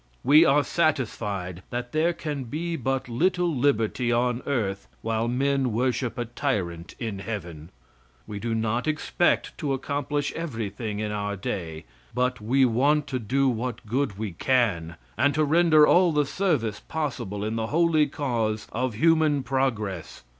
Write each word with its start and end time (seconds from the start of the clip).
We 0.23 0.45
are 0.45 0.63
satisfied 0.63 1.61
that 1.69 1.91
there 1.91 2.11
can 2.11 2.45
be 2.45 2.75
but 2.75 3.07
little 3.07 3.55
liberty 3.55 4.11
on 4.11 4.41
earth 4.47 4.87
while 5.03 5.27
men 5.27 5.71
worship 5.73 6.17
a 6.17 6.25
tyrant 6.25 6.95
in 6.97 7.19
heaven. 7.19 7.69
We 8.25 8.39
do 8.39 8.55
not 8.55 8.87
expect 8.87 9.55
to 9.59 9.73
accomplish 9.73 10.31
everything 10.33 10.97
in 10.97 11.11
our 11.11 11.35
day; 11.35 11.85
but 12.15 12.41
we 12.41 12.65
want 12.65 13.05
to 13.09 13.19
do 13.19 13.47
what 13.47 13.85
good 13.85 14.17
we 14.17 14.31
can, 14.31 14.95
and 15.19 15.35
to 15.35 15.43
render 15.43 15.85
all 15.85 16.11
the 16.11 16.25
service 16.25 16.79
possible 16.79 17.45
in 17.45 17.55
the 17.55 17.67
holy 17.67 18.07
cause 18.07 18.65
of 18.71 18.95
human 18.95 19.43
progress. 19.43 20.23